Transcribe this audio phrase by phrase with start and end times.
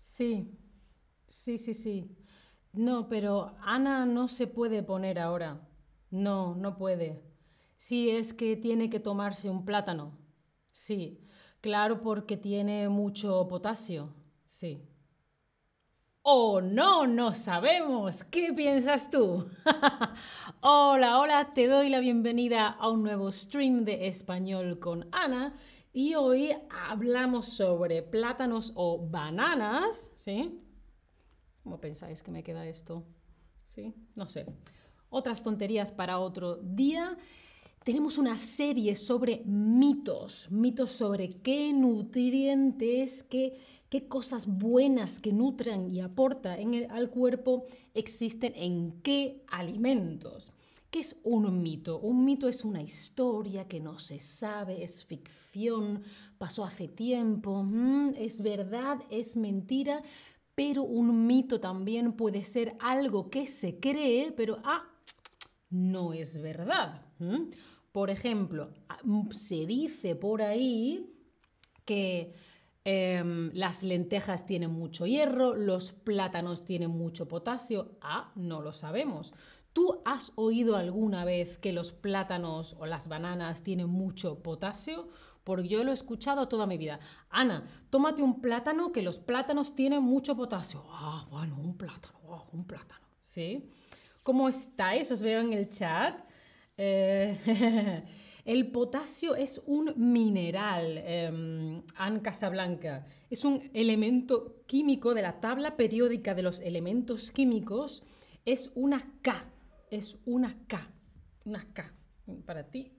[0.00, 0.58] Sí,
[1.26, 2.16] sí, sí, sí.
[2.72, 5.60] No, pero Ana no se puede poner ahora.
[6.10, 7.22] No, no puede.
[7.76, 10.18] Sí, es que tiene que tomarse un plátano.
[10.72, 11.20] Sí,
[11.60, 14.14] claro, porque tiene mucho potasio.
[14.46, 14.88] Sí.
[16.22, 18.24] Oh, no, no sabemos.
[18.24, 19.46] ¿Qué piensas tú?
[20.60, 25.54] hola, hola, te doy la bienvenida a un nuevo stream de español con Ana.
[25.92, 30.60] Y hoy hablamos sobre plátanos o bananas, ¿sí?
[31.62, 33.04] ¿Cómo pensáis que me queda esto?
[33.64, 33.94] ¿Sí?
[34.14, 34.46] No sé.
[35.08, 37.16] Otras tonterías para otro día.
[37.84, 43.58] Tenemos una serie sobre mitos, mitos sobre qué nutrientes, qué
[43.90, 50.52] qué cosas buenas que nutran y aportan al cuerpo existen en qué alimentos.
[50.90, 52.00] ¿Qué es un mito?
[52.00, 56.02] Un mito es una historia que no se sabe, es ficción,
[56.36, 60.02] pasó hace tiempo, mm, es verdad, es mentira,
[60.56, 64.82] pero un mito también puede ser algo que se cree, pero ah,
[65.70, 67.06] no es verdad.
[67.92, 68.98] Por ejemplo, ah,
[69.30, 71.14] se dice por ahí
[71.84, 72.34] que
[72.82, 77.98] Em, las lentejas tienen mucho hierro, los plátanos tienen mucho potasio.
[78.00, 79.34] Ah, no lo sabemos.
[79.72, 85.08] ¿Tú has oído alguna vez que los plátanos o las bananas tienen mucho potasio?
[85.44, 87.00] Porque yo lo he escuchado toda mi vida.
[87.30, 90.82] Ana, tómate un plátano que los plátanos tienen mucho potasio.
[90.88, 93.06] Ah, bueno, un plátano, oh, un plátano.
[93.22, 93.70] ¿Sí?
[94.22, 95.10] ¿Cómo estáis?
[95.10, 96.18] Os veo en el chat.
[96.76, 98.04] Eh,
[98.44, 103.06] El potasio es un mineral, eh, Anne Casablanca.
[103.28, 108.02] Es un elemento químico de la tabla periódica de los elementos químicos.
[108.44, 109.52] Es una K.
[109.90, 110.88] Es una K.
[111.44, 111.92] Una K.
[112.46, 112.92] Para ti,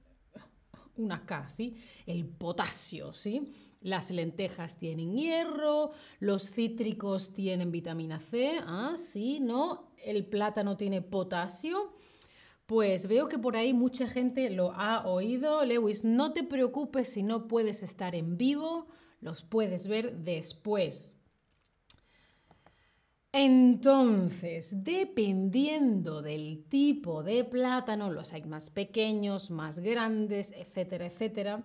[0.97, 1.75] una K, ¿sí?
[2.06, 3.53] El potasio, ¿sí?
[3.81, 8.95] Las lentejas tienen hierro, los cítricos tienen vitamina C, ¿ah?
[8.97, 9.94] Sí, ¿no?
[10.03, 11.95] El plátano tiene potasio.
[12.66, 15.66] Pues veo que por ahí mucha gente lo ha oído.
[15.66, 18.88] Lewis, no te preocupes si no puedes estar en vivo,
[19.19, 21.16] los puedes ver después.
[23.34, 31.64] Entonces, dependiendo del tipo de plátano, los hay más pequeños, más grandes, etcétera, etcétera,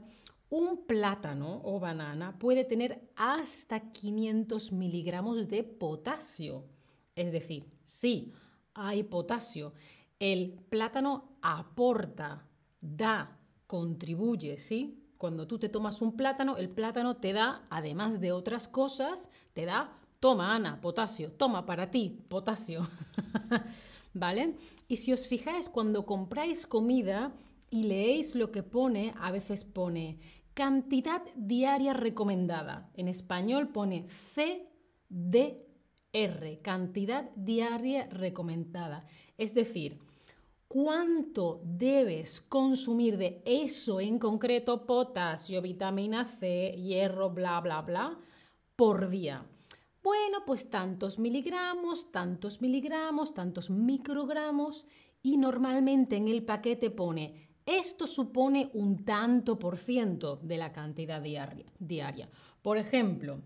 [0.49, 6.65] un plátano o banana puede tener hasta 500 miligramos de potasio.
[7.17, 8.33] Es decir, sí,
[8.75, 9.73] hay potasio
[10.19, 12.47] el plátano aporta,
[12.81, 15.03] da, contribuye, ¿sí?
[15.19, 19.65] Cuando tú te tomas un plátano, el plátano te da, además de otras cosas, te
[19.65, 22.87] da, toma Ana, potasio, toma para ti, potasio.
[24.15, 24.57] ¿Vale?
[24.89, 27.35] Y si os fijáis, cuando compráis comida
[27.71, 30.19] y leéis lo que pone, a veces pone
[30.55, 32.91] cantidad diaria recomendada.
[32.95, 34.63] En español pone CDR,
[36.63, 39.07] cantidad diaria recomendada.
[39.37, 39.99] Es decir,
[40.67, 48.19] cuánto debes consumir de eso en concreto, potasio, vitamina C, hierro, bla, bla, bla,
[48.77, 49.45] por día.
[50.07, 54.87] Bueno, pues tantos miligramos, tantos miligramos, tantos microgramos
[55.21, 61.21] y normalmente en el paquete pone esto supone un tanto por ciento de la cantidad
[61.21, 61.67] diaria.
[61.81, 62.29] diaria.
[62.63, 63.43] Por ejemplo,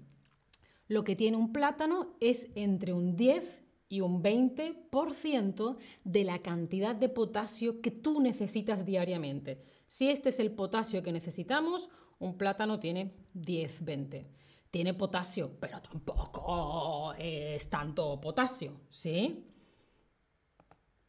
[0.86, 6.94] lo que tiene un plátano es entre un 10 y un 20% de la cantidad
[6.94, 9.62] de potasio que tú necesitas diariamente.
[9.88, 11.88] Si este es el potasio que necesitamos,
[12.18, 14.26] un plátano tiene 10-20.
[14.70, 19.46] Tiene potasio, pero tampoco es tanto potasio, ¿sí?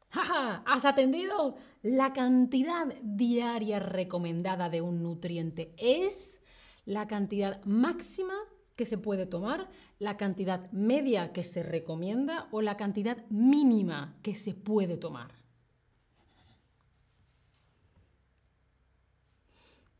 [0.09, 1.55] ¡Ja, ¿Has atendido?
[1.83, 6.41] La cantidad diaria recomendada de un nutriente es
[6.85, 8.33] la cantidad máxima
[8.75, 14.33] que se puede tomar, la cantidad media que se recomienda o la cantidad mínima que
[14.33, 15.40] se puede tomar.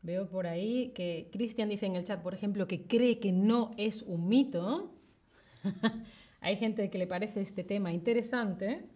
[0.02, 3.70] Veo por ahí que Cristian dice en el chat, por ejemplo, que cree que no
[3.76, 4.92] es un mito.
[6.40, 8.88] Hay gente que le parece este tema interesante.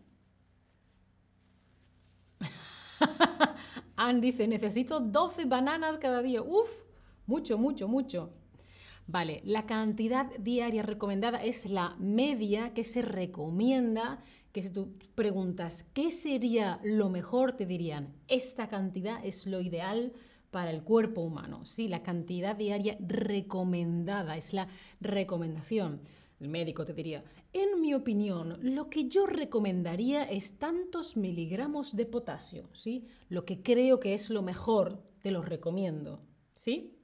[3.96, 6.42] Anne dice, necesito 12 bananas cada día.
[6.42, 6.82] Uf,
[7.26, 8.32] mucho, mucho, mucho.
[9.06, 14.18] Vale, la cantidad diaria recomendada es la media que se recomienda,
[14.50, 20.12] que si tú preguntas qué sería lo mejor, te dirían, esta cantidad es lo ideal
[20.56, 21.66] para el cuerpo humano.
[21.66, 24.66] Sí, la cantidad diaria recomendada es la
[25.02, 26.00] recomendación.
[26.40, 27.22] El médico te diría,
[27.52, 33.04] en mi opinión, lo que yo recomendaría es tantos miligramos de potasio, ¿sí?
[33.28, 36.22] Lo que creo que es lo mejor, te lo recomiendo,
[36.54, 36.96] ¿sí?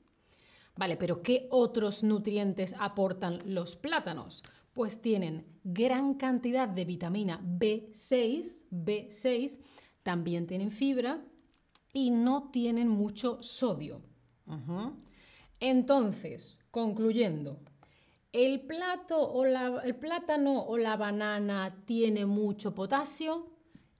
[0.74, 4.42] Vale, pero ¿qué otros nutrientes aportan los plátanos?
[4.72, 9.60] Pues tienen gran cantidad de vitamina B6, B6,
[10.02, 11.22] también tienen fibra
[11.92, 14.02] y no tienen mucho sodio.
[15.60, 17.60] Entonces, concluyendo,
[18.32, 23.50] ¿el, plato o ¿el plátano o la banana tiene mucho potasio?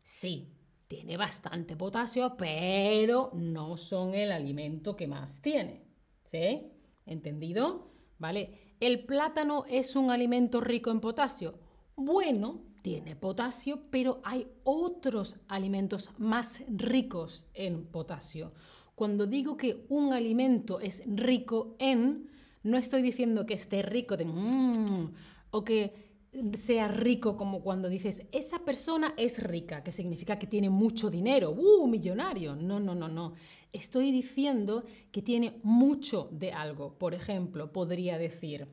[0.03, 0.53] Sí,
[0.89, 5.87] tiene bastante potasio, pero no son el alimento que más tiene.
[6.25, 6.73] ¿Sí?
[7.07, 7.93] ¿Entendido?
[8.19, 8.77] ¿Vale?
[8.81, 11.59] ¿El plátano es un alimento rico en potasio?
[11.95, 18.53] Bueno, tiene potasio, pero hay otros alimentos más ricos en potasio.
[18.95, 22.29] Cuando digo que un alimento es rico en,
[22.65, 25.13] no estoy diciendo que esté rico de mmm,
[25.51, 26.13] o que
[26.55, 31.51] sea rico como cuando dices, esa persona es rica, que significa que tiene mucho dinero,
[31.51, 32.57] ¡uh, millonario!
[32.57, 33.35] No, no, no, no.
[33.73, 36.99] Estoy diciendo que tiene mucho de algo.
[36.99, 38.69] Por ejemplo, podría decir,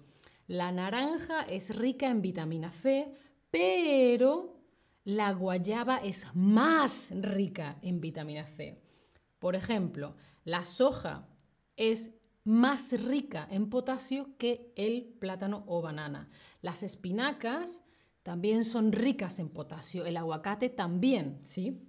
[0.47, 3.13] la naranja es rica en vitamina C,
[3.51, 4.59] pero
[5.03, 8.81] la guayaba es más rica en vitamina C.
[9.39, 11.27] Por ejemplo, la soja
[11.75, 12.11] es
[12.43, 16.29] más rica en potasio que el plátano o banana.
[16.61, 17.83] Las espinacas
[18.23, 21.81] también son ricas en potasio, el aguacate también, ¿sí?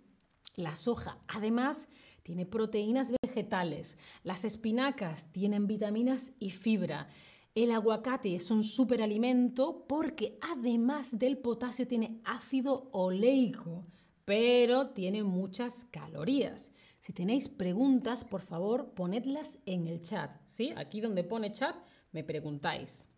[0.55, 1.89] La soja, además,
[2.23, 7.09] tiene proteínas vegetales, las espinacas tienen vitaminas y fibra.
[7.55, 13.87] El aguacate es un superalimento porque además del potasio tiene ácido oleico,
[14.25, 16.71] pero tiene muchas calorías.
[17.01, 20.73] Si tenéis preguntas, por favor, ponedlas en el chat, ¿sí?
[20.77, 21.75] Aquí donde pone chat,
[22.13, 23.09] me preguntáis.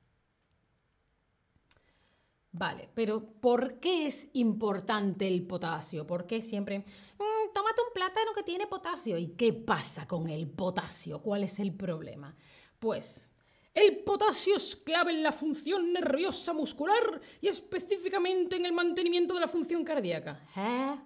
[2.53, 6.07] Vale, pero ¿por qué es importante el potasio?
[6.07, 9.19] ¿Por qué siempre, mm, tómate un plátano que tiene potasio?
[9.19, 11.21] ¿Y qué pasa con el potasio?
[11.21, 12.37] ¿Cuál es el problema?
[12.79, 13.32] Pues
[13.75, 19.41] el potasio es clave en la función nerviosa muscular y específicamente en el mantenimiento de
[19.41, 20.45] la función cardíaca.
[20.57, 20.97] ¿Eh?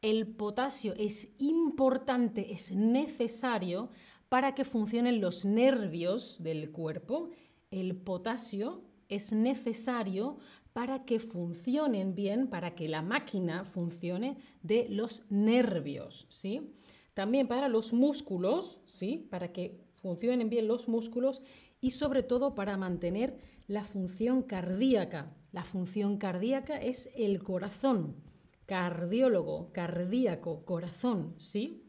[0.00, 3.88] El potasio es importante, es necesario
[4.28, 7.30] para que funcionen los nervios del cuerpo.
[7.70, 10.38] El potasio es necesario
[10.72, 16.72] para que funcionen bien, para que la máquina funcione de los nervios, ¿sí?
[17.14, 19.28] También para los músculos, ¿sí?
[19.30, 21.42] Para que funcionen bien los músculos
[21.82, 25.36] y sobre todo para mantener la función cardíaca.
[25.50, 28.16] La función cardíaca es el corazón.
[28.64, 31.84] Cardiólogo, cardíaco, corazón, ¿sí?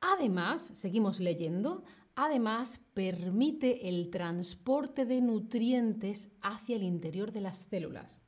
[0.00, 1.84] Además, seguimos leyendo,
[2.16, 8.20] Además, permite el transporte de nutrientes hacia el interior de las células.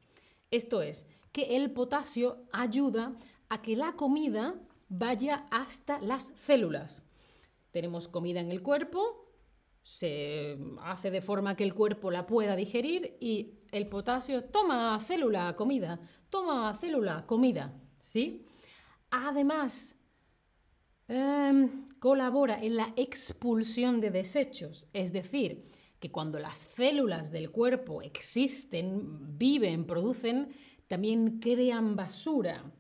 [0.50, 3.16] Esto es, que el potasio ayuda
[3.48, 4.54] a que la comida
[4.88, 7.04] vaya hasta las células.
[7.70, 9.25] Tenemos comida en el cuerpo,
[9.86, 15.54] se hace de forma que el cuerpo la pueda digerir y el potasio toma célula,
[15.54, 17.72] comida, toma célula, comida,
[18.02, 18.44] ¿sí?
[19.10, 19.94] Además,
[21.06, 28.02] em, colabora en la expulsión de desechos, es decir, que cuando las células del cuerpo
[28.02, 30.48] existen, viven, producen,
[30.88, 32.72] también crean basura,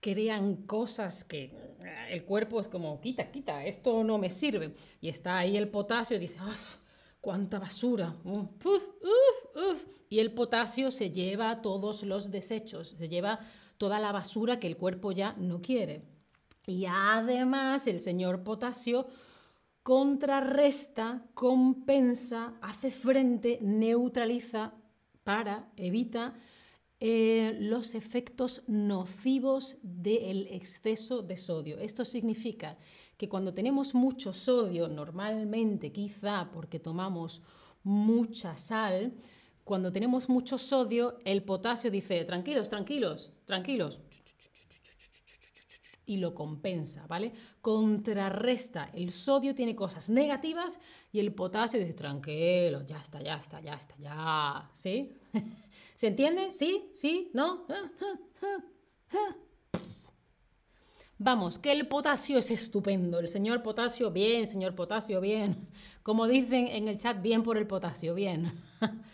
[0.00, 4.74] crean cosas que eh, el cuerpo es como, quita, quita, esto no me sirve.
[5.00, 6.56] Y está ahí el potasio dice, ¡ah!
[7.20, 8.16] ¡Cuánta basura!
[8.24, 9.86] uf, uf!
[10.08, 13.40] Y el potasio se lleva todos los desechos, se lleva
[13.78, 16.02] toda la basura que el cuerpo ya no quiere.
[16.66, 19.06] Y además el señor potasio
[19.82, 24.74] contrarresta, compensa, hace frente, neutraliza
[25.24, 26.34] para, evita
[27.02, 31.78] eh, los efectos nocivos del exceso de sodio.
[31.78, 32.76] Esto significa
[33.16, 37.40] que cuando tenemos mucho sodio, normalmente quizá porque tomamos
[37.82, 39.14] mucha sal,
[39.64, 44.00] cuando tenemos mucho sodio, el potasio dice, tranquilos, tranquilos, tranquilos,
[46.04, 47.32] y lo compensa, ¿vale?
[47.62, 48.90] Contrarresta.
[48.92, 50.80] El sodio tiene cosas negativas
[51.12, 55.16] y el potasio dice, tranquilo, ya está, ya está, ya está, ya, ¿sí?
[56.00, 56.50] ¿Se entiende?
[56.50, 56.88] ¿Sí?
[56.94, 57.30] ¿Sí?
[57.34, 57.66] ¿No?
[61.18, 63.18] Vamos, que el potasio es estupendo.
[63.18, 65.68] El señor potasio, bien, señor potasio, bien.
[66.02, 68.50] Como dicen en el chat, bien por el potasio, bien.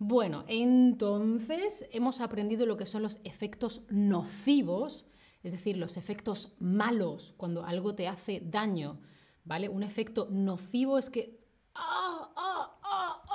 [0.00, 5.06] Bueno, entonces hemos aprendido lo que son los efectos nocivos
[5.42, 9.00] es decir, los efectos malos cuando algo te hace daño,
[9.44, 9.68] ¿vale?
[9.68, 11.40] Un efecto nocivo es que
[11.74, 13.27] ¡ah, ah, ah, ah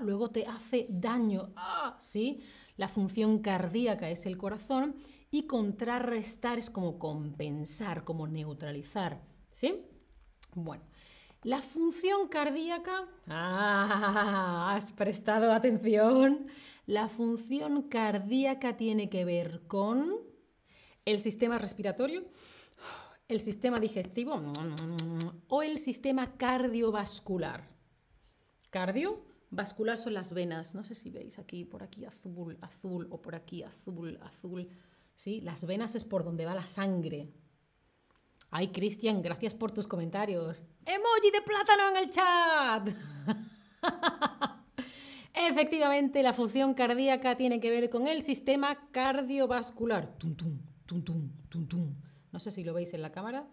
[0.00, 1.52] luego te hace daño,
[1.98, 2.40] ¿sí?
[2.76, 4.96] La función cardíaca es el corazón
[5.30, 9.84] y contrarrestar es como compensar, como neutralizar, ¿sí?
[10.54, 10.82] Bueno,
[11.42, 16.46] la función cardíaca, ah, has prestado atención,
[16.86, 20.16] la función cardíaca tiene que ver con
[21.04, 22.24] el sistema respiratorio,
[23.28, 24.42] el sistema digestivo
[25.48, 27.68] o el sistema cardiovascular.
[28.70, 33.20] Cardio, vascular son las venas, no sé si veis aquí, por aquí azul, azul o
[33.20, 34.68] por aquí azul, azul.
[35.14, 35.40] ¿Sí?
[35.42, 37.28] Las venas es por donde va la sangre,
[38.52, 40.64] Ay, Cristian, gracias por tus comentarios.
[40.84, 42.88] Emoji de plátano en el chat.
[45.48, 50.18] Efectivamente, la función cardíaca tiene que ver con el sistema cardiovascular.
[50.18, 51.94] Tum, tum, tum, tum, tum, tum.
[52.32, 53.46] No sé si lo veis en la cámara.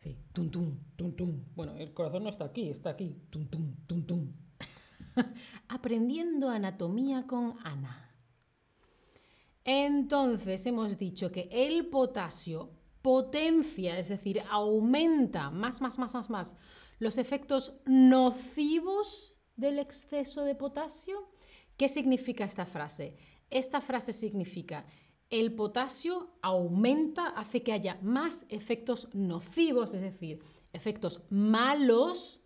[0.00, 1.44] Sí, tum, tum, tum, tum.
[1.54, 3.16] Bueno, el corazón no está aquí, está aquí.
[3.30, 4.32] Tum, tum, tum, tum.
[5.68, 8.10] Aprendiendo anatomía con Ana.
[9.64, 16.56] Entonces, hemos dicho que el potasio potencia, es decir, aumenta más, más, más, más, más
[16.98, 21.28] los efectos nocivos del exceso de potasio.
[21.76, 23.16] ¿Qué significa esta frase?
[23.50, 24.86] Esta frase significa
[25.32, 30.40] el potasio aumenta, hace que haya más efectos nocivos, es decir,
[30.74, 32.41] efectos malos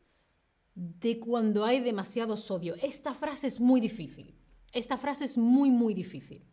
[0.76, 2.76] de cuando hay demasiado sodio.
[2.82, 4.34] Esta frase es muy difícil.
[4.72, 6.44] Esta frase es muy, muy difícil.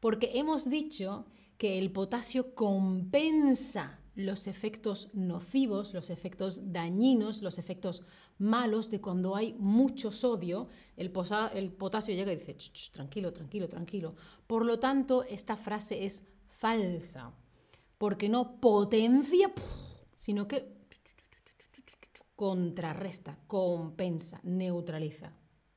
[0.00, 1.24] Porque hemos dicho
[1.56, 8.02] que el potasio compensa los efectos nocivos, los efectos dañinos, los efectos
[8.38, 12.56] malos de cuando hay mucho sodio, el, potasio llega y dice,
[12.92, 14.14] tranquilo, tranquilo, tranquilo.
[14.46, 17.32] Por lo tanto, esta frase es falsa,
[17.98, 19.52] porque no potencia,
[20.14, 20.73] sino que
[22.34, 25.32] contrarresta, compensa, neutraliza.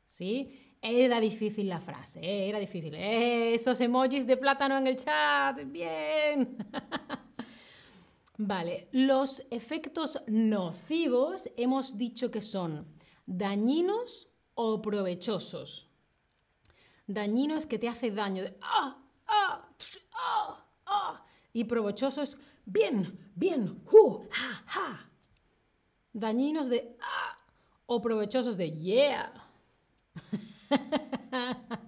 [0.06, 0.76] ¿Sí?
[0.82, 2.94] Era difícil la frase, eh, era difícil.
[2.96, 6.58] Eh, esos emojis de plátano en el chat, bien.
[8.38, 12.88] vale, los efectos nocivos hemos dicho que son
[13.26, 15.90] dañinos o provechosos.
[17.08, 18.98] Dañino es que te hace daño de ah,
[19.28, 19.70] ah,
[20.14, 21.26] ah, ah.
[21.54, 25.07] Y provechoso es bien, bien, hu, ja, ja.
[26.18, 27.38] Dañinos de ah
[27.86, 29.32] o provechosos de yeah.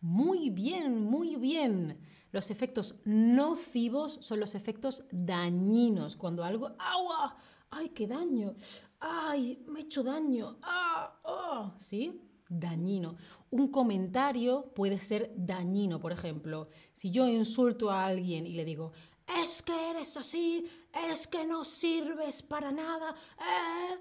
[0.00, 1.98] Muy bien, muy bien.
[2.30, 6.16] Los efectos nocivos son los efectos dañinos.
[6.16, 7.38] Cuando algo, ¡agua!
[7.70, 8.54] ¡Ay, qué daño!
[9.00, 10.58] ¡Ay, me he hecho daño!
[10.60, 11.18] ¡Ah!
[11.22, 11.72] Oh!
[11.78, 12.20] ¿Sí?
[12.46, 13.16] Dañino.
[13.50, 15.98] Un comentario puede ser dañino.
[15.98, 18.92] Por ejemplo, si yo insulto a alguien y le digo,
[19.26, 20.64] es que eres así,
[21.10, 23.98] es que no sirves para nada, eh",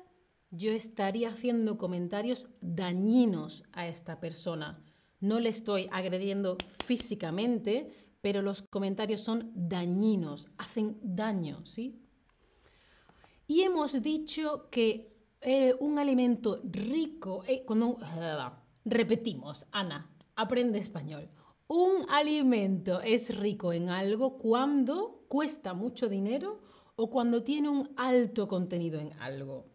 [0.52, 4.84] yo estaría haciendo comentarios dañinos a esta persona.
[5.20, 12.00] No le estoy agrediendo físicamente, pero los comentarios son dañinos, hacen daño, ¿sí?
[13.48, 17.98] Y hemos dicho que eh, un alimento rico, eh, cuando,
[18.86, 21.30] repetimos, Ana, aprende español.
[21.68, 26.62] Un alimento es rico en algo cuando cuesta mucho dinero
[26.96, 29.66] o cuando tiene un alto contenido en algo.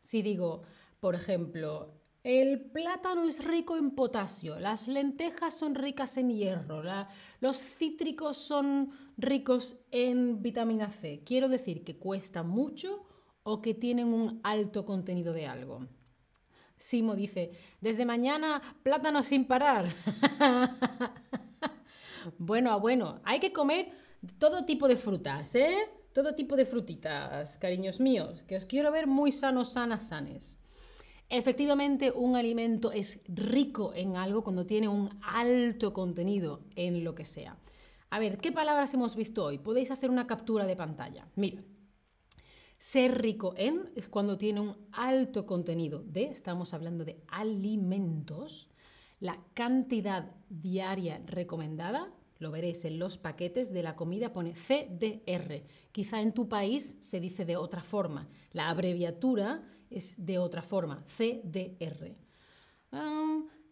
[0.00, 0.62] Si digo,
[1.00, 6.82] por ejemplo, el plátano es rico en potasio, las lentejas son ricas en hierro,
[7.40, 11.22] los cítricos son ricos en vitamina C.
[11.24, 13.06] Quiero decir que cuesta mucho
[13.42, 15.86] o que tienen un alto contenido de algo.
[16.78, 19.86] Simo dice, desde mañana plátano sin parar.
[22.38, 23.90] bueno, a bueno, hay que comer
[24.38, 25.90] todo tipo de frutas, ¿eh?
[26.12, 30.58] todo tipo de frutitas, cariños míos, que os quiero ver muy sanos, sanas, sanes.
[31.28, 37.24] Efectivamente, un alimento es rico en algo cuando tiene un alto contenido en lo que
[37.24, 37.56] sea.
[38.10, 39.58] A ver, ¿qué palabras hemos visto hoy?
[39.58, 41.28] Podéis hacer una captura de pantalla.
[41.36, 41.62] Mira,
[42.78, 48.70] ser rico en es cuando tiene un alto contenido de, estamos hablando de alimentos,
[49.20, 55.64] la cantidad diaria recomendada, lo veréis en los paquetes de la comida, pone CDR.
[55.90, 58.28] Quizá en tu país se dice de otra forma.
[58.52, 62.14] La abreviatura es de otra forma, CDR.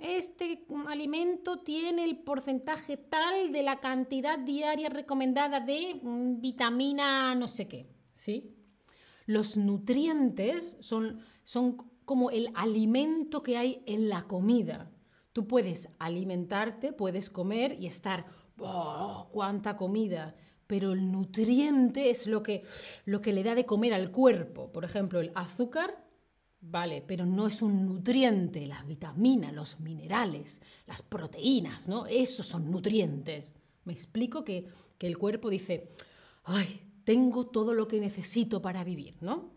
[0.01, 7.47] este alimento tiene el porcentaje tal de la cantidad diaria recomendada de mm, vitamina no
[7.47, 7.87] sé qué.
[8.13, 8.57] ¿sí?
[9.26, 14.90] Los nutrientes son, son como el alimento que hay en la comida.
[15.33, 18.25] Tú puedes alimentarte, puedes comer y estar
[18.61, 20.35] ¡oh, cuánta comida!
[20.66, 22.64] Pero el nutriente es lo que,
[23.04, 24.73] lo que le da de comer al cuerpo.
[24.73, 26.04] Por ejemplo, el azúcar,
[26.61, 28.66] vale, pero no es un nutriente.
[28.66, 32.06] Las vitaminas, los minerales, las proteínas, ¿no?
[32.06, 33.54] Esos son nutrientes.
[33.85, 34.66] Me explico que,
[34.99, 35.92] que el cuerpo dice,
[36.45, 36.86] ¡ay!
[37.07, 39.53] Tengo todo lo que necesito para vivir, ¿no?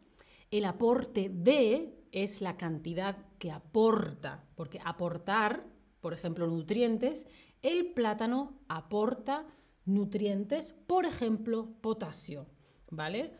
[0.52, 5.66] El aporte de es la cantidad que aporta, porque aportar,
[6.00, 7.26] por ejemplo, nutrientes,
[7.64, 9.48] el plátano aporta
[9.86, 12.46] nutrientes, por ejemplo, potasio,
[12.92, 13.34] ¿vale?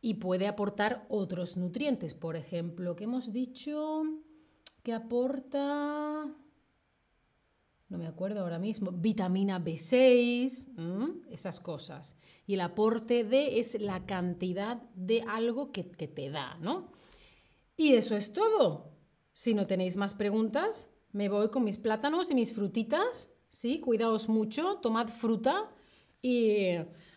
[0.00, 4.02] Y puede aportar otros nutrientes, por ejemplo, que hemos dicho
[4.82, 6.26] que aporta,
[7.92, 12.16] no me acuerdo ahora mismo, vitamina B6, esas cosas.
[12.46, 16.90] Y el aporte de es la cantidad de algo que, que te da, ¿no?
[17.76, 18.96] Y eso es todo.
[19.34, 23.30] Si no tenéis más preguntas, me voy con mis plátanos y mis frutitas.
[23.50, 25.70] Sí, cuidaos mucho, tomad fruta
[26.22, 26.76] y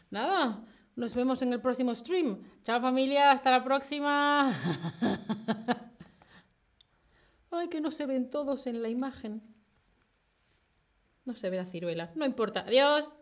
[0.10, 0.62] nada,
[0.98, 2.44] nos vemos en el próximo stream.
[2.64, 4.52] Chao familia, hasta la próxima.
[7.50, 9.55] Ay, que no se ven todos en la imagen.
[11.26, 12.12] No se ve la ciruela.
[12.16, 12.62] No importa.
[12.62, 13.16] Adiós.